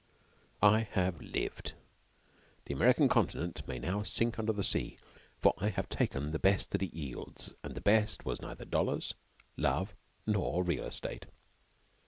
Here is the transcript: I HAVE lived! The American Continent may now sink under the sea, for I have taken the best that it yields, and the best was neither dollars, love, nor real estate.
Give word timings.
I 0.63 0.79
HAVE 0.79 1.21
lived! 1.21 1.73
The 2.65 2.73
American 2.73 3.07
Continent 3.07 3.61
may 3.67 3.77
now 3.77 4.01
sink 4.01 4.39
under 4.39 4.51
the 4.51 4.63
sea, 4.63 4.97
for 5.39 5.53
I 5.59 5.69
have 5.69 5.89
taken 5.89 6.31
the 6.31 6.39
best 6.39 6.71
that 6.71 6.81
it 6.81 6.95
yields, 6.95 7.53
and 7.61 7.75
the 7.75 7.81
best 7.81 8.25
was 8.25 8.41
neither 8.41 8.65
dollars, 8.65 9.13
love, 9.57 9.93
nor 10.25 10.63
real 10.63 10.85
estate. 10.85 11.27